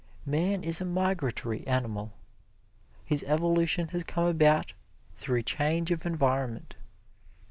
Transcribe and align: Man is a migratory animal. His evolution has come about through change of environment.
Man 0.25 0.63
is 0.63 0.81
a 0.81 0.85
migratory 0.85 1.67
animal. 1.67 2.13
His 3.05 3.23
evolution 3.27 3.89
has 3.89 4.03
come 4.03 4.25
about 4.25 4.73
through 5.13 5.43
change 5.43 5.91
of 5.91 6.07
environment. 6.07 6.75